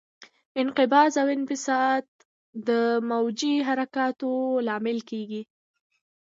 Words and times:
انقباض 0.61 1.13
او 1.21 1.27
انبساط 1.35 2.07
د 2.67 2.69
موجي 3.09 3.55
حرکاتو 3.67 4.31
لامل 4.67 4.99
کېږي. 5.09 5.41